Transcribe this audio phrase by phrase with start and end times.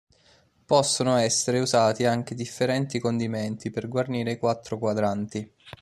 [0.65, 5.53] Possono essere usati anche differenti condimenti per guarnire i quattro quadranti.